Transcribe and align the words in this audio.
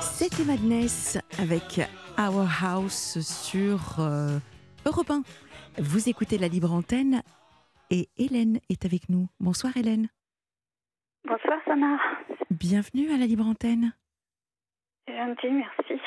C'était 0.00 0.44
Madness 0.44 1.18
avec 1.40 1.80
Our 2.18 2.46
House 2.62 3.18
sur 3.20 3.98
euh, 3.98 4.38
Europe 4.84 5.10
1. 5.10 5.22
Vous 5.78 6.08
écoutez 6.08 6.38
la 6.38 6.48
libre 6.48 6.72
antenne 6.72 7.22
et 7.90 8.08
Hélène 8.18 8.60
est 8.70 8.84
avec 8.84 9.08
nous. 9.08 9.26
Bonsoir 9.40 9.76
Hélène. 9.76 10.08
Bonsoir 11.24 11.58
Sana. 11.64 11.98
Bienvenue 12.50 13.10
à 13.12 13.16
la 13.18 13.26
libre 13.26 13.44
antenne. 13.46 13.92
C'est 15.08 15.16
gentil, 15.16 15.50
merci. 15.50 16.00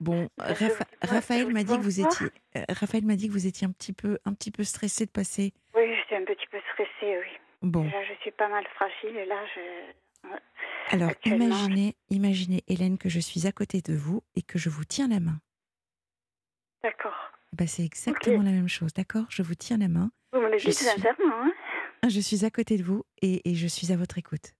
Bon, 0.00 0.28
Rapha- 0.38 0.86
Raphaël 1.02 1.52
m'a 1.52 1.64
dit 1.64 1.76
que 1.76 1.82
vous 1.82 2.00
étiez 2.00 2.26
euh, 2.56 2.62
Raphaël 2.68 3.04
m'a 3.04 3.16
dit 3.16 3.28
que 3.28 3.32
vous 3.32 3.46
étiez 3.46 3.66
un 3.66 3.72
petit 3.72 3.92
peu 3.92 4.18
un 4.26 4.32
petit 4.34 4.50
peu 4.50 4.64
stressé 4.64 5.06
de 5.06 5.10
passer. 5.10 5.52
Oui, 5.74 5.94
je 5.96 6.06
suis 6.06 6.14
un 6.16 6.24
petit 6.24 6.46
peu 6.50 6.58
stressée, 6.72 7.18
oui. 7.18 7.38
Bon, 7.62 7.84
Là, 7.84 8.04
je 8.08 8.14
suis 8.20 8.30
pas 8.32 8.48
mal 8.48 8.64
fragile 8.76 9.16
et 9.16 9.26
là, 9.26 9.40
je... 9.54 9.60
alors 10.90 11.10
imaginez 11.24 11.96
imaginez 12.10 12.64
Hélène 12.68 12.96
que 12.98 13.08
je 13.08 13.20
suis 13.20 13.46
à 13.46 13.52
côté 13.52 13.80
de 13.82 13.94
vous 13.94 14.22
et 14.34 14.42
que 14.42 14.58
je 14.58 14.70
vous 14.70 14.84
tiens 14.84 15.08
la 15.08 15.20
main. 15.20 15.40
D'accord. 16.82 17.32
Bah, 17.52 17.66
c'est 17.66 17.84
exactement 17.84 18.42
la 18.42 18.50
même 18.52 18.68
chose, 18.68 18.92
d'accord? 18.94 19.24
Je 19.30 19.42
vous 19.42 19.54
tiens 19.54 19.78
la 19.78 19.88
main. 19.88 20.10
Vous 20.32 20.40
me 20.40 20.50
le 20.50 20.56
dites 20.56 20.72
suis- 20.72 20.88
hein 20.88 21.52
Je 22.08 22.20
suis 22.20 22.44
à 22.44 22.50
côté 22.50 22.76
de 22.76 22.82
vous 22.84 23.04
et, 23.22 23.48
et 23.50 23.54
je 23.54 23.66
suis 23.66 23.92
à 23.92 23.96
votre 23.96 24.18
écoute. 24.18 24.52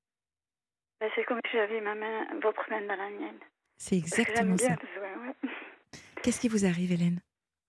Ben, 1.00 1.10
C'est 1.14 1.24
comme 1.24 1.40
si 1.46 1.52
j'avais 1.56 1.80
ma 1.80 1.94
main, 1.94 2.26
votre 2.42 2.68
main 2.70 2.80
dans 2.82 2.96
la 2.96 3.10
mienne. 3.10 3.38
C'est 3.78 3.96
exactement 3.96 4.56
ça. 4.56 4.70
ouais. 4.70 5.50
Qu'est-ce 6.22 6.40
qui 6.40 6.48
vous 6.48 6.64
arrive, 6.66 6.90
Hélène? 6.92 7.20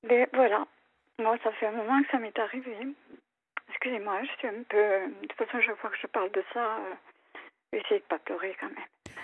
Mais 0.04 0.28
voilà. 0.34 0.66
Moi, 1.20 1.38
ça 1.44 1.52
fait 1.54 1.68
un 1.68 1.72
moment 1.74 2.02
que 2.02 2.10
ça 2.10 2.18
m'est 2.18 2.38
arrivé. 2.40 2.76
Excusez-moi, 3.70 4.24
je 4.24 4.32
suis 4.40 4.48
un 4.48 4.64
peu... 4.64 5.12
De 5.22 5.28
toute 5.28 5.34
façon, 5.38 5.62
chaque 5.62 5.78
fois 5.78 5.92
que 5.92 5.98
je 6.02 6.08
parle 6.08 6.32
de 6.32 6.44
ça, 6.54 6.78
euh, 6.78 6.94
essayez 7.90 8.02
de 8.02 8.06
pas 8.06 8.20
pleurer 8.20 8.56
quand 8.60 8.68
même. 8.70 9.16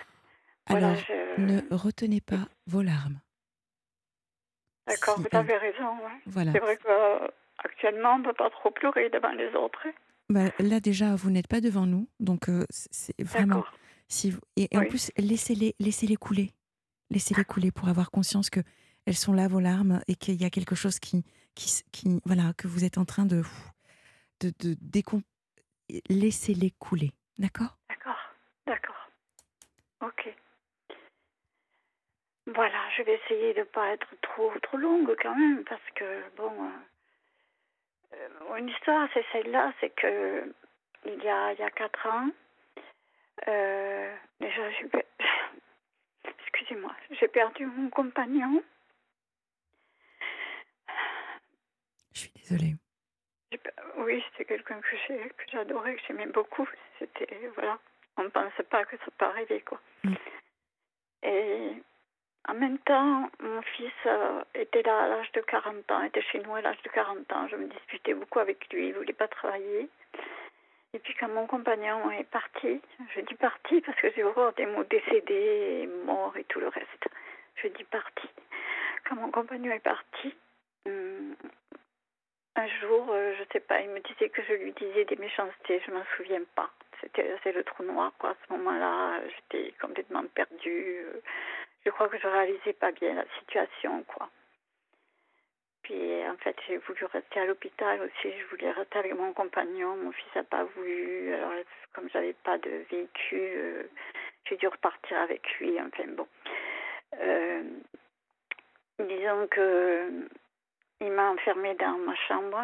Voilà, 0.69 0.87
Alors, 0.89 0.99
je- 1.37 1.41
ne 1.41 1.61
retenez 1.75 2.21
pas 2.21 2.47
vos 2.67 2.81
larmes. 2.81 3.19
D'accord, 4.87 5.15
si 5.15 5.21
vous 5.21 5.27
elle- 5.31 5.37
avez 5.37 5.57
raison, 5.57 5.97
ouais. 6.05 6.19
Voilà. 6.25 6.51
C'est 6.51 6.59
vrai 6.59 6.77
qu'actuellement, 6.77 8.13
on 8.15 8.19
ne 8.19 8.23
peut 8.25 8.33
pas 8.33 8.49
trop 8.49 8.71
pleurer 8.71 9.09
devant 9.09 9.31
les 9.31 9.49
autres. 9.55 9.79
hein. 9.85 9.93
Bah, 10.29 10.49
là 10.59 10.79
déjà, 10.79 11.15
vous 11.15 11.29
n'êtes 11.29 11.47
pas 11.47 11.61
devant 11.61 11.85
nous, 11.85 12.07
donc 12.19 12.49
euh, 12.49 12.65
c'est 12.71 13.13
vraiment. 13.21 13.57
D'accord. 13.57 13.73
Si 14.07 14.31
vous- 14.31 14.39
et, 14.55 14.67
et 14.73 14.77
en 14.77 14.85
plus, 14.85 15.11
laissez-les, 15.17 15.75
laissez-les 15.79 16.15
couler, 16.15 16.51
laissez-les 17.11 17.45
couler 17.45 17.71
pour 17.71 17.87
avoir 17.89 18.09
conscience 18.11 18.49
que 18.49 18.59
elles 19.05 19.15
sont 19.15 19.33
là 19.33 19.47
vos 19.47 19.59
larmes 19.59 20.01
et 20.07 20.15
qu'il 20.15 20.39
y 20.41 20.45
a 20.45 20.49
quelque 20.49 20.73
chose 20.75 20.99
qui, 20.99 21.23
qui, 21.53 21.83
voilà, 22.25 22.53
que 22.57 22.67
vous 22.67 22.83
êtes 22.85 22.97
en 22.97 23.05
train 23.05 23.25
de, 23.25 23.43
de, 24.41 24.51
de 24.59 24.73
décom- 24.81 25.21
Laissez-les 26.09 26.71
couler, 26.79 27.11
d'accord? 27.37 27.77
Ok. 30.01 30.35
Voilà, 32.47 32.89
je 32.94 32.94
vais 33.05 33.15
essayer 33.15 33.53
de 33.53 33.59
ne 33.59 33.65
pas 33.65 33.93
être 33.93 34.07
trop 34.21 34.51
trop 34.61 34.77
longue 34.77 35.15
quand 35.21 35.35
même, 35.35 35.63
parce 35.65 35.89
que 35.95 36.23
bon, 36.35 36.51
euh, 38.13 38.15
euh, 38.15 38.55
une 38.57 38.69
histoire, 38.69 39.07
c'est 39.13 39.25
celle-là, 39.31 39.73
c'est 39.79 39.91
que 39.91 40.53
il 41.05 41.23
y 41.23 41.29
a 41.29 41.53
il 41.53 41.59
y 41.59 41.63
a 41.63 41.69
quatre 41.71 42.07
ans, 42.07 42.29
euh, 43.47 44.15
déjà, 44.39 44.71
j'ai 44.71 44.89
excusez-moi, 46.39 46.95
j'ai 47.11 47.27
perdu 47.27 47.65
mon 47.65 47.89
compagnon. 47.89 48.63
Je 52.13 52.19
suis 52.19 52.31
désolée. 52.35 52.75
Oui, 53.97 54.23
c'était 54.31 54.45
quelqu'un 54.45 54.81
que 54.81 54.97
j'ai 55.07 55.29
que 55.29 55.43
j'adorais, 55.51 55.95
que 55.95 56.01
j'aimais 56.07 56.27
beaucoup. 56.27 56.67
C'était 56.99 57.49
voilà, 57.55 57.79
on 58.17 58.23
ne 58.23 58.29
pensait 58.29 58.63
pas 58.63 58.85
que 58.85 58.97
ça 58.97 59.11
peut 59.17 59.25
arriver 59.25 59.61
quoi. 59.61 59.79
Mm. 60.03 60.15
Et 61.23 61.83
en 62.47 62.53
même 62.53 62.77
temps, 62.79 63.29
mon 63.39 63.61
fils 63.61 63.91
euh, 64.05 64.43
était 64.53 64.83
là 64.83 65.03
à 65.03 65.07
l'âge 65.07 65.31
de 65.31 65.41
40 65.41 65.91
ans, 65.91 66.03
était 66.03 66.21
chez 66.21 66.39
nous 66.39 66.53
à 66.55 66.61
l'âge 66.61 66.81
de 66.83 66.89
40 66.89 67.31
ans. 67.33 67.47
Je 67.49 67.55
me 67.55 67.67
disputais 67.67 68.13
beaucoup 68.13 68.39
avec 68.39 68.71
lui, 68.71 68.89
il 68.89 68.93
voulait 68.93 69.13
pas 69.13 69.27
travailler. 69.27 69.89
Et 70.93 70.99
puis 70.99 71.13
quand 71.19 71.27
mon 71.27 71.47
compagnon 71.47 72.09
est 72.11 72.29
parti, 72.29 72.81
je 73.15 73.21
dis 73.21 73.35
parti 73.35 73.81
parce 73.81 73.99
que 73.99 74.11
j'ai 74.15 74.23
horreur 74.23 74.53
des 74.53 74.65
mots 74.65 74.83
décédé, 74.83 75.83
et 75.83 75.87
mort 76.05 76.37
et 76.37 76.43
tout 76.45 76.59
le 76.59 76.67
reste. 76.67 77.07
Je 77.55 77.67
dis 77.69 77.83
parti. 77.85 78.29
Quand 79.09 79.15
mon 79.15 79.31
compagnon 79.31 79.71
est 79.71 79.79
parti, 79.79 80.33
hum, 80.85 81.35
un 82.55 82.67
jour, 82.79 83.07
euh, 83.09 83.33
je 83.37 83.43
sais 83.51 83.59
pas, 83.59 83.81
il 83.81 83.89
me 83.89 83.99
disait 83.99 84.29
que 84.29 84.41
je 84.43 84.53
lui 84.53 84.71
disais 84.73 85.05
des 85.05 85.17
méchancetés, 85.17 85.81
je 85.85 85.91
m'en 85.91 86.03
souviens 86.15 86.43
pas. 86.55 86.69
C'était 87.01 87.51
le 87.51 87.63
trou 87.63 87.83
noir, 87.83 88.13
quoi. 88.17 88.31
À 88.31 88.35
ce 88.47 88.53
moment-là, 88.53 89.19
euh, 89.19 89.29
j'étais 89.35 89.73
complètement 89.81 90.23
perdue. 90.33 91.05
Euh, 91.85 91.89
Je 91.89 91.91
crois 91.91 92.09
que 92.09 92.17
je 92.17 92.27
réalisais 92.27 92.73
pas 92.73 92.91
bien 92.91 93.13
la 93.13 93.25
situation, 93.39 94.03
quoi. 94.03 94.29
Puis 95.83 96.27
en 96.27 96.37
fait, 96.37 96.55
j'ai 96.67 96.77
voulu 96.77 97.05
rester 97.05 97.39
à 97.39 97.45
l'hôpital 97.45 98.01
aussi. 98.01 98.35
Je 98.39 98.45
voulais 98.49 98.71
rester 98.71 98.97
avec 98.99 99.13
mon 99.13 99.33
compagnon. 99.33 99.95
Mon 99.97 100.11
fils 100.11 100.35
n'a 100.35 100.43
pas 100.43 100.63
voulu. 100.63 101.33
Alors, 101.33 101.51
comme 101.93 102.09
j'avais 102.09 102.33
pas 102.33 102.57
de 102.57 102.85
véhicule, 102.89 103.07
euh, 103.31 103.83
j'ai 104.45 104.57
dû 104.57 104.67
repartir 104.67 105.19
avec 105.19 105.47
lui. 105.59 105.79
Enfin 105.79 106.07
bon. 106.07 106.27
Euh, 107.19 107.63
disons 108.99 109.47
que 109.47 110.27
il 111.01 111.11
m'a 111.11 111.29
enfermée 111.29 111.75
dans 111.75 111.99
ma 111.99 112.15
chambre 112.15 112.63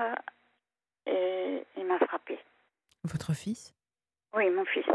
et 1.05 1.63
il 1.77 1.85
m'a 1.85 1.99
frappée. 1.99 2.39
Votre 3.03 3.33
fils? 3.33 3.73
Oui, 4.33 4.49
mon 4.49 4.65
fils. 4.65 4.85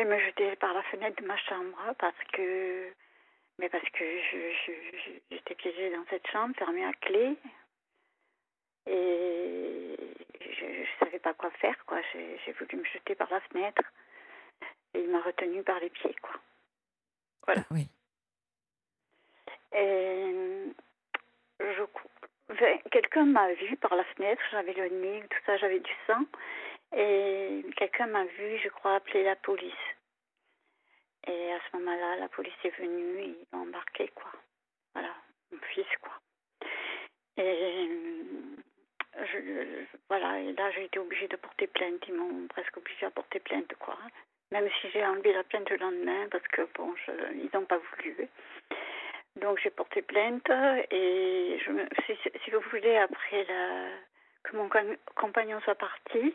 Voulais 0.00 0.16
me 0.16 0.24
jeter 0.24 0.56
par 0.56 0.72
la 0.72 0.82
fenêtre 0.84 1.20
de 1.20 1.26
ma 1.26 1.36
chambre 1.36 1.76
parce 1.98 2.16
que, 2.32 2.90
mais 3.58 3.68
parce 3.68 3.86
que 3.90 4.04
j'étais 5.30 5.54
piégée 5.54 5.90
dans 5.90 6.06
cette 6.08 6.26
chambre, 6.28 6.56
fermée 6.56 6.86
à 6.86 6.92
clé, 6.94 7.36
et 8.86 9.96
je, 10.40 10.64
ne 10.64 10.86
savais 11.00 11.18
pas 11.18 11.34
quoi 11.34 11.50
faire, 11.50 11.76
quoi. 11.84 12.00
J'ai, 12.14 12.52
voulu 12.52 12.78
me 12.78 12.84
jeter 12.84 13.14
par 13.14 13.30
la 13.30 13.40
fenêtre 13.40 13.82
et 14.94 15.00
il 15.00 15.10
m'a 15.10 15.20
retenue 15.20 15.62
par 15.62 15.78
les 15.80 15.90
pieds, 15.90 16.16
quoi. 16.22 16.40
Voilà. 17.44 17.62
Oui. 17.70 17.86
Et 19.72 20.72
je, 21.60 21.82
enfin, 22.50 22.78
quelqu'un 22.90 23.26
m'a 23.26 23.52
vu 23.52 23.76
par 23.76 23.94
la 23.94 24.04
fenêtre, 24.04 24.40
j'avais 24.50 24.72
le 24.72 24.88
nez, 24.88 25.22
tout 25.28 25.40
ça, 25.44 25.58
j'avais 25.58 25.80
du 25.80 25.92
sang. 26.06 26.24
Et 26.96 27.64
quelqu'un 27.76 28.06
m'a 28.06 28.24
vu, 28.24 28.58
je 28.64 28.68
crois, 28.70 28.96
appeler 28.96 29.24
la 29.24 29.36
police. 29.36 29.74
Et 31.26 31.52
à 31.52 31.58
ce 31.70 31.76
moment-là, 31.76 32.16
la 32.16 32.28
police 32.28 32.52
est 32.64 32.76
venue, 32.78 33.22
ils 33.22 33.46
m'ont 33.52 33.64
embarqué, 33.64 34.08
quoi. 34.14 34.32
Voilà, 34.94 35.14
mon 35.52 35.58
fils, 35.74 35.86
quoi. 36.00 36.12
Et 37.36 37.88
je- 39.32 39.84
voilà, 40.08 40.40
et 40.40 40.52
là, 40.52 40.70
j'ai 40.72 40.84
été 40.84 40.98
obligée 40.98 41.28
de 41.28 41.36
porter 41.36 41.66
plainte. 41.66 42.02
Ils 42.08 42.14
m'ont 42.14 42.46
presque 42.48 42.76
obligée 42.76 43.06
à 43.06 43.10
porter 43.10 43.40
plainte, 43.40 43.72
quoi. 43.78 43.96
Même 44.52 44.68
si 44.80 44.90
j'ai 44.90 45.04
enlevé 45.04 45.32
la 45.32 45.44
plainte 45.44 45.70
le 45.70 45.76
lendemain, 45.76 46.28
parce 46.30 46.46
que, 46.48 46.62
bon, 46.74 46.94
je- 47.06 47.34
ils 47.34 47.50
n'ont 47.54 47.66
pas 47.66 47.78
voulu. 47.78 48.28
Donc 49.36 49.58
j'ai 49.62 49.70
porté 49.70 50.02
plainte 50.02 50.50
et 50.90 51.58
si, 52.06 52.12
si 52.44 52.50
vous 52.50 52.60
voulez, 52.70 52.96
après 52.96 53.44
la, 53.44 53.88
que 54.42 54.56
mon 54.56 54.68
com- 54.68 54.96
compagnon 55.16 55.60
soit 55.60 55.74
parti, 55.74 56.34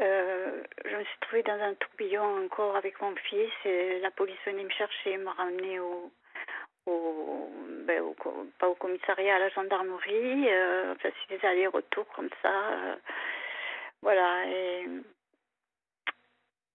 euh, 0.00 0.62
je 0.84 0.96
me 0.96 1.04
suis 1.04 1.18
trouvée 1.20 1.42
dans 1.42 1.60
un 1.60 1.74
tourbillon 1.74 2.44
encore 2.44 2.76
avec 2.76 3.00
mon 3.00 3.14
fils 3.16 3.50
et 3.64 3.98
la 4.00 4.10
police 4.10 4.38
venait 4.46 4.64
me 4.64 4.70
chercher, 4.70 5.16
me 5.18 5.28
ramener 5.28 5.80
au, 5.80 6.10
au, 6.86 7.50
ben, 7.86 8.00
au 8.02 8.14
pas 8.58 8.68
au 8.68 8.74
commissariat, 8.74 9.36
à 9.36 9.38
la 9.38 9.48
gendarmerie. 9.50 10.48
Euh, 10.48 10.92
enfin, 10.94 11.10
c'est 11.28 11.38
des 11.38 11.46
allers-retours 11.46 12.08
comme 12.14 12.30
ça. 12.42 12.70
euh, 12.72 12.96
voilà. 14.02 14.46
Et, 14.46 14.86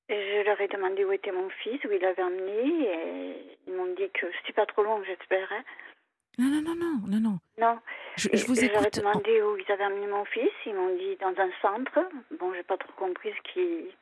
je 0.10 0.44
leur 0.46 0.60
ai 0.62 0.68
demandé 0.70 1.04
où 1.04 1.12
était 1.12 1.32
mon 1.34 1.50
fils, 1.50 1.84
où 1.84 1.92
il 1.92 2.02
l'avait 2.02 2.24
emmené, 2.24 2.88
et 2.88 3.58
ils 3.68 3.74
m'ont 3.74 3.94
dit 3.94 4.10
que 4.12 4.26
c'est 4.46 4.54
pas 4.54 4.66
trop 4.66 4.84
long, 4.84 5.04
j'espère. 5.04 5.52
Non, 6.38 6.48
non, 6.50 6.62
non, 6.62 6.76
non, 6.76 7.00
non, 7.08 7.20
non. 7.20 7.40
Non. 7.58 7.80
Je, 8.16 8.46
vous 8.46 8.64
écoute. 8.64 8.78
en- 8.98 9.02
demandé 9.02 9.42
où 9.42 9.58
ils 9.58 9.72
avaient 9.72 9.86
emmené 9.86 10.08
mon 10.08 10.26
fils. 10.26 10.52
Ils 10.66 10.76
m'ont 10.76 10.96
dit 10.96 11.16
dans 11.18 11.34
un 11.40 11.50
centre. 11.62 12.00
Bon, 12.40 12.54
j'ai 12.54 12.64
pas 12.64 12.78
trop 12.78 12.92
compris 12.94 13.32
ce 13.34 13.52
qui. 13.52 13.96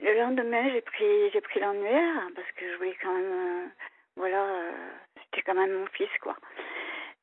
Le 0.00 0.14
lendemain, 0.18 0.70
j'ai 0.72 0.80
pris, 0.80 1.30
j'ai 1.32 1.40
pris 1.40 1.60
l'annuaire 1.60 2.28
parce 2.34 2.50
que 2.52 2.70
je 2.70 2.76
voulais 2.76 2.96
quand 3.02 3.12
même, 3.12 3.32
euh, 3.32 3.66
voilà, 4.16 4.42
euh, 4.44 4.70
c'était 5.24 5.42
quand 5.42 5.54
même 5.54 5.72
mon 5.72 5.86
fils, 5.88 6.08
quoi. 6.22 6.36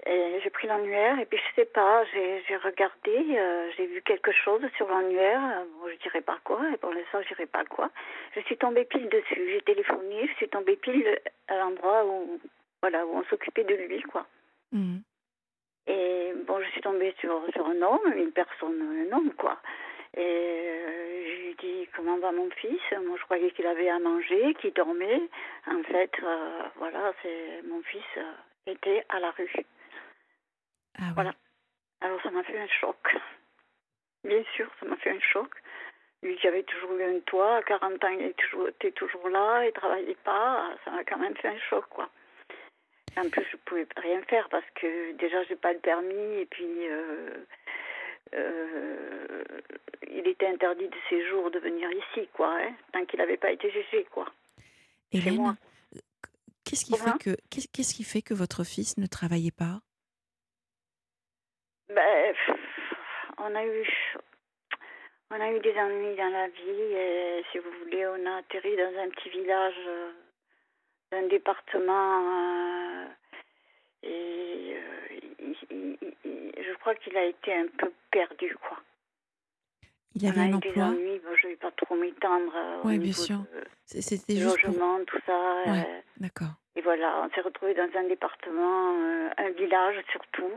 Et 0.05 0.39
j'ai 0.43 0.49
pris 0.49 0.67
l'annuaire 0.67 1.17
et 1.19 1.25
puis 1.25 1.39
je 1.39 1.55
sais 1.61 1.65
pas, 1.65 2.03
j'ai, 2.13 2.43
j'ai 2.47 2.57
regardé, 2.57 3.15
euh, 3.39 3.71
j'ai 3.77 3.87
vu 3.87 4.01
quelque 4.03 4.31
chose 4.33 4.61
sur 4.75 4.87
l'annuaire. 4.89 5.63
Bon, 5.79 5.89
je 5.89 5.95
dirais 6.03 6.21
pas 6.21 6.37
quoi. 6.43 6.59
Et 6.73 6.77
pour 6.77 6.91
l'instant, 6.93 7.21
je 7.23 7.29
dirais 7.29 7.45
pas 7.47 7.63
quoi. 7.65 7.89
Je 8.35 8.41
suis 8.41 8.57
tombée 8.57 8.85
pile 8.85 9.07
dessus. 9.09 9.49
J'ai 9.51 9.61
téléphoné. 9.61 10.27
Je 10.27 10.33
suis 10.35 10.49
tombée 10.49 10.75
pile 10.75 11.17
à 11.47 11.57
l'endroit 11.57 12.05
où, 12.05 12.39
voilà, 12.81 13.05
où 13.05 13.17
on 13.17 13.23
s'occupait 13.25 13.63
de 13.63 13.73
lui, 13.73 14.01
quoi. 14.03 14.27
Mhm. 14.71 15.03
Et 15.87 16.33
bon, 16.47 16.59
je 16.61 16.69
suis 16.71 16.81
tombée 16.81 17.13
sur, 17.19 17.41
sur 17.53 17.65
un 17.67 17.81
homme, 17.81 18.13
une 18.15 18.31
personne, 18.31 18.81
un 18.81 19.15
homme, 19.15 19.33
quoi. 19.33 19.59
Et 20.17 20.21
euh, 20.21 21.25
je 21.25 21.41
lui 21.47 21.55
dis 21.55 21.89
comment 21.95 22.17
va 22.17 22.31
mon 22.31 22.49
fils? 22.51 22.81
Moi, 23.05 23.17
je 23.17 23.23
croyais 23.23 23.51
qu'il 23.51 23.67
avait 23.67 23.89
à 23.89 23.99
manger, 23.99 24.53
qu'il 24.55 24.73
dormait. 24.73 25.21
En 25.67 25.83
fait, 25.83 26.11
euh, 26.23 26.63
voilà, 26.77 27.13
c'est 27.21 27.61
mon 27.67 27.81
fils 27.83 28.03
euh, 28.17 28.31
était 28.67 29.05
à 29.09 29.19
la 29.19 29.31
rue. 29.31 29.51
Ah 30.97 31.03
oui. 31.07 31.13
Voilà. 31.15 31.33
Alors, 32.01 32.21
ça 32.23 32.31
m'a 32.31 32.43
fait 32.43 32.57
un 32.57 32.67
choc. 32.67 33.15
Bien 34.23 34.43
sûr, 34.55 34.69
ça 34.79 34.85
m'a 34.87 34.95
fait 34.97 35.11
un 35.11 35.19
choc. 35.19 35.51
Lui 36.23 36.35
qui 36.37 36.47
avait 36.47 36.63
toujours 36.63 36.93
eu 36.93 37.03
un 37.03 37.19
toit, 37.19 37.57
à 37.57 37.61
40 37.63 38.03
ans, 38.03 38.07
il 38.07 38.21
était 38.21 38.43
toujours, 38.43 38.67
était 38.69 38.91
toujours 38.91 39.29
là, 39.29 39.65
il 39.65 39.71
travaillait 39.73 40.17
pas. 40.23 40.71
Ça 40.83 40.91
m'a 40.91 41.03
quand 41.03 41.19
même 41.19 41.35
fait 41.35 41.49
un 41.49 41.59
choc, 41.69 41.85
quoi. 41.89 42.09
En 43.17 43.29
plus, 43.29 43.45
je 43.51 43.57
pouvais 43.65 43.87
rien 43.97 44.21
faire 44.23 44.47
parce 44.49 44.65
que 44.75 45.13
déjà, 45.13 45.43
j'ai 45.45 45.55
pas 45.55 45.71
le 45.73 45.79
permis 45.79 46.39
et 46.41 46.45
puis 46.45 46.87
euh, 46.89 47.29
euh, 48.33 49.43
il 50.09 50.27
était 50.27 50.47
interdit 50.47 50.87
de 50.89 50.95
séjour 51.09 51.49
de 51.51 51.59
venir 51.59 51.89
ici, 51.91 52.27
quoi, 52.33 52.53
hein, 52.59 52.73
tant 52.91 53.05
qu'il 53.05 53.19
n'avait 53.19 53.37
pas 53.37 53.51
été 53.51 53.69
jugé, 53.71 54.05
quoi. 54.11 54.25
Hélène, 55.11 55.55
euh, 55.95 55.99
qu'est-ce 56.65 56.83
qui 56.85 56.91
Comment 56.97 57.13
fait 57.17 57.23
que 57.23 57.37
qu'est- 57.49 57.71
qu'est-ce 57.71 57.93
qui 57.95 58.03
fait 58.03 58.21
que 58.21 58.33
votre 58.33 58.63
fils 58.65 58.97
ne 58.97 59.05
travaillait 59.07 59.51
pas? 59.51 59.79
Ben, 61.89 62.35
on 63.37 63.55
a 63.55 63.65
eu, 63.65 63.87
on 65.31 65.39
a 65.39 65.51
eu 65.51 65.59
des 65.59 65.75
ennuis 65.77 66.15
dans 66.17 66.29
la 66.31 66.47
vie 66.49 66.93
et 66.93 67.43
si 67.51 67.59
vous 67.59 67.71
voulez, 67.83 68.05
on 68.07 68.25
a 68.25 68.37
atterri 68.39 68.75
dans 68.75 68.99
un 68.99 69.09
petit 69.09 69.29
village 69.29 69.75
d'un 71.15 71.27
département 71.27 72.19
euh, 72.27 73.05
et 74.03 74.75
euh, 74.75 75.19
il- 75.39 75.55
il- 75.71 75.97
il- 76.01 76.13
il- 76.25 76.63
je 76.63 76.73
crois 76.79 76.95
qu'il 76.95 77.15
a 77.17 77.23
été 77.25 77.53
un 77.53 77.67
peu 77.77 77.91
perdu, 78.11 78.55
quoi. 78.67 78.77
Il 80.15 80.25
On 80.25 80.29
avait 80.29 80.39
a 80.39 80.43
un 80.43 80.47
eu 80.47 80.59
des 80.59 80.69
emploi 80.69 80.83
ennuis, 80.85 81.19
bon, 81.19 81.35
je 81.35 81.47
ne 81.47 81.51
vais 81.51 81.57
pas 81.57 81.71
trop 81.71 81.95
m'étendre 81.95 82.53
euh, 82.55 82.81
Ouais, 82.83 82.97
bien 82.97 83.13
sûr. 83.13 83.39
C'était 83.85 84.35
juste 84.35 84.59
pour... 84.61 84.69
logement, 84.69 85.03
tout 85.05 85.19
ça. 85.25 85.63
Ouais. 85.67 85.85
euh, 85.87 86.01
D'accord. 86.17 86.53
Et 86.77 86.81
voilà, 86.81 87.21
on 87.25 87.29
s'est 87.33 87.41
retrouvé 87.41 87.73
dans 87.73 87.89
un 87.95 88.03
département, 88.03 88.93
euh, 88.97 89.29
un 89.37 89.49
village 89.51 89.95
surtout, 90.11 90.51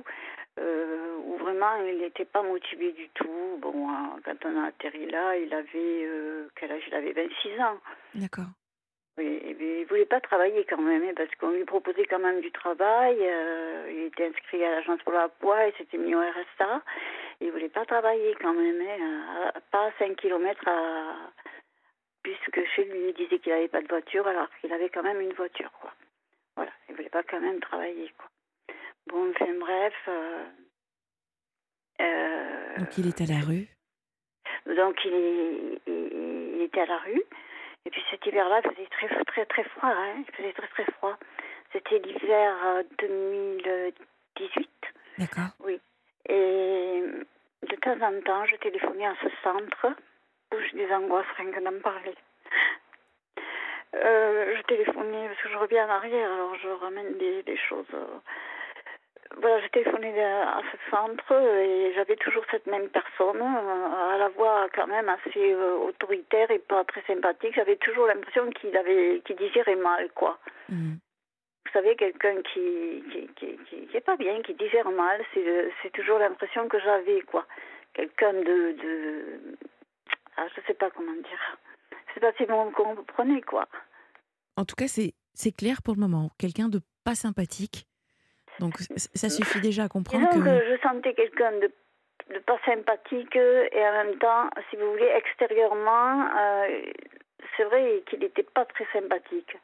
euh, 0.58 1.16
où 1.24 1.36
vraiment 1.36 1.76
il 1.86 1.98
n'était 1.98 2.24
pas 2.24 2.42
motivé 2.42 2.90
du 2.92 3.08
tout. 3.10 3.58
Bon, 3.60 3.88
quand 4.24 4.44
on 4.44 4.60
a 4.62 4.66
atterri 4.68 5.06
là, 5.08 5.36
il 5.36 5.52
avait 5.54 6.48
quel 6.56 6.72
âge? 6.72 6.82
Il 6.88 6.94
avait 6.94 7.12
26 7.12 7.60
ans. 7.60 7.78
D'accord. 8.14 8.46
Oui, 9.18 9.40
et 9.44 9.54
puis, 9.54 9.80
il 9.80 9.84
voulait 9.86 10.06
pas 10.06 10.20
travailler 10.20 10.64
quand 10.64 10.80
même, 10.80 11.02
hein, 11.02 11.12
parce 11.16 11.34
qu'on 11.36 11.50
lui 11.50 11.64
proposait 11.64 12.04
quand 12.06 12.20
même 12.20 12.40
du 12.40 12.52
travail. 12.52 13.16
euh, 13.20 13.90
il 13.90 14.02
était 14.04 14.26
inscrit 14.28 14.64
à 14.64 14.70
l'agence 14.70 15.02
pour 15.02 15.12
l'emploi, 15.12 15.66
il 15.66 15.74
s'était 15.74 15.98
mis 15.98 16.14
au 16.14 16.20
RSA. 16.20 16.82
Il 17.40 17.50
voulait 17.50 17.68
pas 17.68 17.84
travailler 17.84 18.34
quand 18.40 18.52
même, 18.54 18.80
hein, 18.80 19.50
à- 19.54 19.60
pas 19.72 19.86
à 19.86 19.92
5 19.98 20.14
kilomètres 20.16 20.66
à... 20.68 21.16
puisque 22.22 22.64
chez 22.76 22.84
lui, 22.84 23.08
il 23.08 23.14
disait 23.14 23.38
qu'il 23.40 23.52
n'avait 23.52 23.66
pas 23.68 23.82
de 23.82 23.88
voiture, 23.88 24.26
alors 24.28 24.48
qu'il 24.60 24.72
avait 24.72 24.88
quand 24.88 25.02
même 25.02 25.20
une 25.20 25.32
voiture, 25.32 25.72
quoi. 25.80 25.92
Voilà, 26.56 26.70
il 26.88 26.94
voulait 26.94 27.08
pas 27.08 27.22
quand 27.24 27.40
même 27.40 27.58
travailler, 27.60 28.12
quoi. 28.16 28.26
Bon, 29.08 29.30
enfin 29.30 29.52
bref. 29.58 29.94
euh, 30.08 30.44
euh, 32.02 32.76
Donc 32.78 32.98
il 32.98 33.08
est 33.08 33.20
à 33.20 33.26
la 33.26 33.40
rue. 33.44 33.66
donc 34.76 35.04
il, 35.04 35.14
est- 35.14 35.80
il 35.88 36.62
était 36.62 36.80
à 36.82 36.86
la 36.86 36.98
rue. 36.98 37.22
Et 37.88 37.90
puis 37.90 38.04
cet 38.10 38.26
hiver-là, 38.26 38.60
il 38.62 38.70
faisait 38.70 38.86
très 38.90 39.24
très 39.24 39.46
très 39.46 39.64
froid. 39.64 39.88
Hein. 39.88 40.16
Il 40.28 40.34
faisait 40.36 40.52
très 40.52 40.66
très 40.68 40.84
froid. 40.92 41.16
C'était 41.72 41.98
l'hiver 42.00 42.54
euh, 42.66 42.82
2018. 42.98 44.68
D'accord. 45.16 45.48
Oui. 45.60 45.80
Et 46.28 47.02
de 47.62 47.76
temps 47.76 47.98
en 48.02 48.20
temps, 48.20 48.44
je 48.44 48.56
téléphonais 48.56 49.06
à 49.06 49.14
ce 49.22 49.28
centre 49.42 49.86
où 50.52 50.56
j'ai 50.60 50.76
des 50.86 50.92
angoisses 50.92 51.24
rien 51.38 51.50
que 51.50 51.60
d'en 51.60 51.80
parler. 51.80 52.14
Euh, 53.94 54.54
je 54.54 54.62
téléphonais 54.64 55.28
parce 55.28 55.40
que 55.40 55.48
je 55.48 55.56
reviens 55.56 55.86
en 55.86 55.90
arrière, 55.90 56.30
alors 56.30 56.56
je 56.56 56.68
ramène 56.68 57.16
des, 57.16 57.42
des 57.42 57.56
choses. 57.56 57.86
euh. 57.94 58.18
Voilà, 59.40 59.60
je 59.60 59.68
téléphonais 59.68 60.20
à 60.20 60.60
ce 60.72 60.90
centre 60.90 61.32
et 61.32 61.92
j'avais 61.94 62.16
toujours 62.16 62.44
cette 62.50 62.66
même 62.66 62.88
personne, 62.88 63.40
euh, 63.40 64.14
à 64.14 64.18
la 64.18 64.28
voix 64.30 64.68
quand 64.74 64.86
même 64.88 65.08
assez 65.08 65.52
euh, 65.52 65.76
autoritaire 65.76 66.50
et 66.50 66.58
pas 66.58 66.84
très 66.84 67.02
sympathique. 67.02 67.54
J'avais 67.54 67.76
toujours 67.76 68.06
l'impression 68.06 68.50
qu'il 68.50 68.76
avait, 68.76 69.22
qu'il 69.24 69.36
digérait 69.36 69.76
mal, 69.76 70.10
quoi 70.14 70.38
Mhm. 70.70 70.98
vous 71.64 71.72
savez, 71.72 71.96
quelqu'un 71.96 72.42
qui 72.42 73.02
qui, 73.12 73.28
qui, 73.36 73.56
qui, 73.68 73.86
qui 73.86 73.96
est 73.96 74.00
pas 74.04 74.16
bien, 74.16 74.42
qui 74.42 74.54
digère 74.54 74.90
mal, 74.90 75.24
c'est 75.32 75.70
c'est 75.82 75.92
toujours 75.92 76.18
l'impression 76.18 76.68
que 76.68 76.78
j'avais, 76.80 77.20
quoi. 77.22 77.46
Quelqu'un 77.94 78.32
de, 78.34 78.72
de... 78.82 79.56
Ah, 80.36 80.46
je 80.54 80.60
sais 80.66 80.74
pas 80.74 80.90
comment 80.90 81.12
dire. 81.14 81.58
Je 82.08 82.14
sais 82.14 82.20
pas 82.20 82.32
si 82.36 82.44
vous 82.44 82.70
comprenez, 82.72 83.40
quoi. 83.42 83.66
En 84.56 84.64
tout 84.64 84.76
cas, 84.76 84.88
c'est 84.88 85.14
c'est 85.32 85.52
clair 85.52 85.80
pour 85.82 85.94
le 85.94 86.00
moment. 86.00 86.30
Quelqu'un 86.38 86.68
de 86.68 86.80
pas 87.04 87.14
sympathique. 87.14 87.86
Donc 88.60 88.74
ça 89.14 89.28
suffit 89.28 89.60
déjà 89.60 89.84
à 89.84 89.88
comprendre 89.88 90.28
Disons 90.30 90.44
que... 90.44 90.48
que 90.48 90.76
je 90.76 90.80
sentais 90.82 91.14
quelqu'un 91.14 91.52
de, 91.52 91.70
de 92.34 92.38
pas 92.40 92.58
sympathique 92.64 93.36
et 93.36 93.88
en 93.88 93.92
même 94.04 94.18
temps, 94.18 94.50
si 94.70 94.76
vous 94.76 94.90
voulez, 94.90 95.10
extérieurement, 95.16 96.26
euh, 96.36 96.82
c'est 97.56 97.64
vrai 97.64 98.02
qu'il 98.08 98.20
n'était 98.20 98.42
pas 98.42 98.64
très 98.64 98.86
sympathique. 98.92 99.56